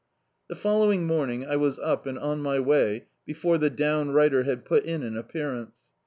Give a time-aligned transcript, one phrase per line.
[0.47, 4.83] The following morning I was up and oa my way before the downrighter had put
[4.83, 5.91] in an appearance.